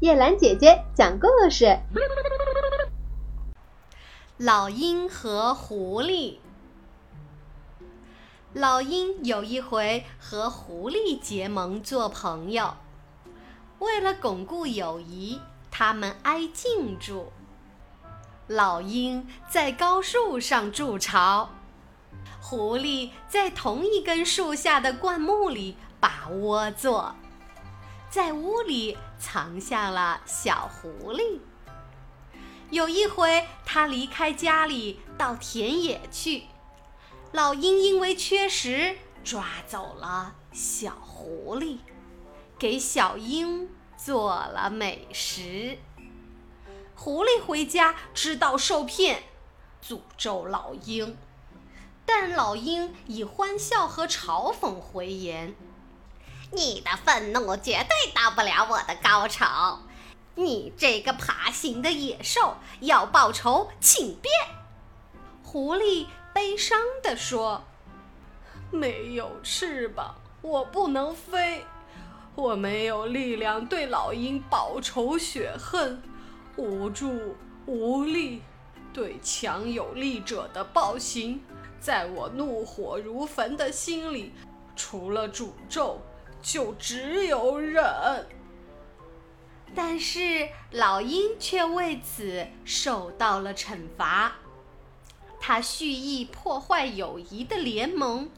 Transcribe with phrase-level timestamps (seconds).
[0.00, 1.76] 叶兰姐姐讲故事：
[4.36, 6.36] 老鹰和狐狸。
[8.52, 12.74] 老鹰有一回和狐狸结盟做朋友，
[13.80, 17.32] 为了巩固友谊，他们挨近住。
[18.46, 21.50] 老鹰在高树上筑巢，
[22.40, 27.16] 狐狸在同一根树下的灌木里把窝做，
[28.10, 31.40] 在屋里藏下了小狐狸。
[32.70, 36.44] 有一回，他离开家里到田野去，
[37.32, 41.78] 老鹰因为缺食抓走了小狐狸，
[42.58, 45.78] 给小鹰做了美食。
[46.94, 49.22] 狐狸回家知道受骗，
[49.86, 51.16] 诅咒老鹰，
[52.06, 55.54] 但老鹰以欢笑和嘲讽回言
[56.50, 59.80] ：“你的愤怒绝对到不了我的高潮，
[60.34, 64.32] 你这个爬行的野兽，要报仇请便。”
[65.44, 67.64] 狐狸悲伤地说
[68.70, 71.64] ：“没有翅膀，我不能飞，
[72.34, 76.02] 我没有力量对老鹰报仇雪恨。”
[76.56, 78.42] 无助无力，
[78.92, 81.40] 对强有力者的暴行，
[81.78, 84.32] 在我怒火如焚的心里，
[84.74, 86.00] 除了诅咒，
[86.42, 87.84] 就只有忍。
[89.74, 94.36] 但是老鹰却为此受到了惩罚，
[95.38, 98.30] 他蓄意破坏友谊的联盟，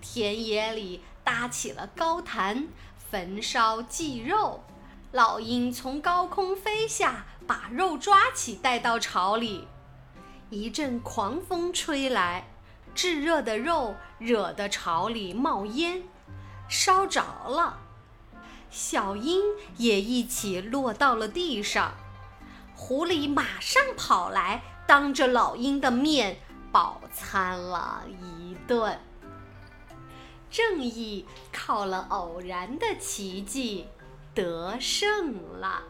[0.00, 2.68] 田野里搭起了高坛，
[3.10, 4.64] 焚烧祭肉。
[5.12, 9.66] 老鹰从高空飞下，把肉抓起带到巢里。
[10.48, 12.48] 一阵狂风吹来，
[12.94, 16.02] 炙热的肉惹得巢里冒烟，
[16.70, 17.78] 烧着了。
[18.70, 19.42] 小鹰
[19.76, 21.92] 也一起落到了地上。
[22.74, 26.40] 狐狸马上跑来，当着老鹰的面
[26.72, 28.98] 饱餐了一顿。
[30.50, 33.86] 正义靠了偶然的奇迹。
[34.32, 35.82] 得胜了。